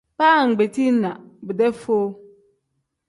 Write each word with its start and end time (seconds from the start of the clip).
Baa 0.17 0.39
ngbetii 0.49 0.91
na 1.03 1.09
bidee 1.45 1.73
foo. 1.81 2.07